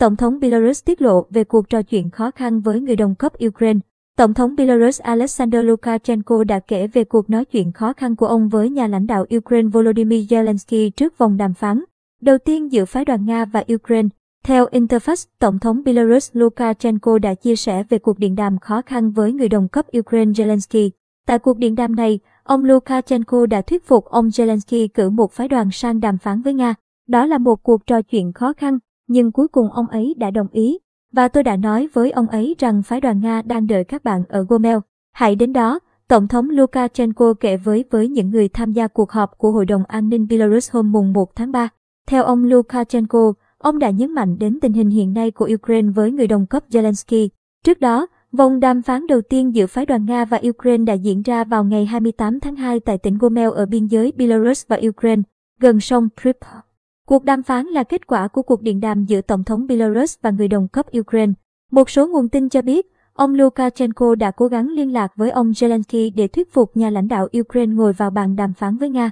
Tổng 0.00 0.16
thống 0.16 0.40
Belarus 0.40 0.84
tiết 0.84 1.02
lộ 1.02 1.26
về 1.30 1.44
cuộc 1.44 1.68
trò 1.68 1.82
chuyện 1.82 2.10
khó 2.10 2.30
khăn 2.30 2.60
với 2.60 2.80
người 2.80 2.96
đồng 2.96 3.14
cấp 3.14 3.32
Ukraine. 3.46 3.80
Tổng 4.16 4.34
thống 4.34 4.56
Belarus 4.56 5.00
Alexander 5.00 5.64
Lukashenko 5.64 6.44
đã 6.44 6.60
kể 6.60 6.86
về 6.86 7.04
cuộc 7.04 7.30
nói 7.30 7.44
chuyện 7.44 7.72
khó 7.72 7.92
khăn 7.92 8.16
của 8.16 8.26
ông 8.26 8.48
với 8.48 8.70
nhà 8.70 8.86
lãnh 8.86 9.06
đạo 9.06 9.26
Ukraine 9.36 9.68
Volodymyr 9.68 10.32
Zelensky 10.32 10.90
trước 10.90 11.18
vòng 11.18 11.36
đàm 11.36 11.54
phán. 11.54 11.84
Đầu 12.22 12.38
tiên 12.38 12.72
giữa 12.72 12.84
phái 12.84 13.04
đoàn 13.04 13.26
Nga 13.26 13.44
và 13.44 13.64
Ukraine. 13.74 14.08
Theo 14.44 14.66
Interfax, 14.66 15.26
Tổng 15.38 15.58
thống 15.58 15.82
Belarus 15.84 16.30
Lukashenko 16.32 17.18
đã 17.18 17.34
chia 17.34 17.56
sẻ 17.56 17.84
về 17.88 17.98
cuộc 17.98 18.18
điện 18.18 18.34
đàm 18.34 18.58
khó 18.58 18.82
khăn 18.86 19.10
với 19.10 19.32
người 19.32 19.48
đồng 19.48 19.68
cấp 19.68 19.86
Ukraine 19.98 20.32
Zelensky. 20.32 20.90
Tại 21.26 21.38
cuộc 21.38 21.58
điện 21.58 21.74
đàm 21.74 21.96
này, 21.96 22.18
ông 22.42 22.64
Lukashenko 22.64 23.46
đã 23.46 23.62
thuyết 23.62 23.86
phục 23.86 24.04
ông 24.04 24.28
Zelensky 24.28 24.88
cử 24.94 25.10
một 25.10 25.32
phái 25.32 25.48
đoàn 25.48 25.70
sang 25.70 26.00
đàm 26.00 26.18
phán 26.18 26.42
với 26.42 26.54
Nga. 26.54 26.74
Đó 27.08 27.26
là 27.26 27.38
một 27.38 27.62
cuộc 27.62 27.86
trò 27.86 28.02
chuyện 28.02 28.32
khó 28.32 28.52
khăn, 28.52 28.78
nhưng 29.10 29.32
cuối 29.32 29.48
cùng 29.48 29.72
ông 29.72 29.86
ấy 29.86 30.14
đã 30.18 30.30
đồng 30.30 30.48
ý. 30.52 30.78
Và 31.12 31.28
tôi 31.28 31.42
đã 31.42 31.56
nói 31.56 31.88
với 31.92 32.10
ông 32.10 32.26
ấy 32.26 32.54
rằng 32.58 32.82
phái 32.82 33.00
đoàn 33.00 33.20
Nga 33.20 33.42
đang 33.42 33.66
đợi 33.66 33.84
các 33.84 34.04
bạn 34.04 34.24
ở 34.28 34.46
Gomel. 34.48 34.78
Hãy 35.12 35.36
đến 35.36 35.52
đó, 35.52 35.78
Tổng 36.08 36.28
thống 36.28 36.50
Lukashenko 36.50 37.34
kể 37.40 37.56
với 37.56 37.84
với 37.90 38.08
những 38.08 38.30
người 38.30 38.48
tham 38.48 38.72
gia 38.72 38.88
cuộc 38.88 39.10
họp 39.10 39.38
của 39.38 39.50
Hội 39.50 39.66
đồng 39.66 39.84
An 39.84 40.08
ninh 40.08 40.26
Belarus 40.30 40.70
hôm 40.72 40.92
mùng 40.92 41.12
1 41.12 41.36
tháng 41.36 41.52
3. 41.52 41.68
Theo 42.06 42.24
ông 42.24 42.44
Lukashenko, 42.44 43.32
ông 43.58 43.78
đã 43.78 43.90
nhấn 43.90 44.12
mạnh 44.12 44.38
đến 44.38 44.58
tình 44.60 44.72
hình 44.72 44.90
hiện 44.90 45.12
nay 45.12 45.30
của 45.30 45.48
Ukraine 45.54 45.88
với 45.94 46.10
người 46.12 46.26
đồng 46.26 46.46
cấp 46.46 46.64
Zelensky. 46.70 47.28
Trước 47.64 47.80
đó, 47.80 48.06
vòng 48.32 48.60
đàm 48.60 48.82
phán 48.82 49.06
đầu 49.06 49.20
tiên 49.20 49.54
giữa 49.54 49.66
phái 49.66 49.86
đoàn 49.86 50.04
Nga 50.04 50.24
và 50.24 50.40
Ukraine 50.48 50.84
đã 50.84 50.94
diễn 50.94 51.22
ra 51.22 51.44
vào 51.44 51.64
ngày 51.64 51.86
28 51.86 52.40
tháng 52.40 52.56
2 52.56 52.80
tại 52.80 52.98
tỉnh 52.98 53.18
Gomel 53.18 53.50
ở 53.50 53.66
biên 53.66 53.86
giới 53.86 54.12
Belarus 54.16 54.66
và 54.68 54.80
Ukraine, 54.88 55.22
gần 55.60 55.80
sông 55.80 56.08
Dnipro. 56.22 56.69
Cuộc 57.10 57.24
đàm 57.24 57.42
phán 57.42 57.66
là 57.66 57.84
kết 57.84 58.06
quả 58.06 58.28
của 58.28 58.42
cuộc 58.42 58.62
điện 58.62 58.80
đàm 58.80 59.04
giữa 59.04 59.20
Tổng 59.20 59.44
thống 59.44 59.66
Belarus 59.66 60.16
và 60.22 60.30
người 60.30 60.48
đồng 60.48 60.68
cấp 60.68 60.86
Ukraine. 60.98 61.32
Một 61.70 61.90
số 61.90 62.06
nguồn 62.06 62.28
tin 62.28 62.48
cho 62.48 62.62
biết, 62.62 62.86
ông 63.12 63.34
Lukashenko 63.34 64.14
đã 64.14 64.30
cố 64.30 64.46
gắng 64.46 64.68
liên 64.68 64.92
lạc 64.92 65.12
với 65.16 65.30
ông 65.30 65.50
Zelensky 65.50 66.10
để 66.14 66.28
thuyết 66.28 66.52
phục 66.52 66.76
nhà 66.76 66.90
lãnh 66.90 67.08
đạo 67.08 67.28
Ukraine 67.40 67.74
ngồi 67.74 67.92
vào 67.92 68.10
bàn 68.10 68.36
đàm 68.36 68.54
phán 68.54 68.76
với 68.76 68.90
Nga. 68.90 69.10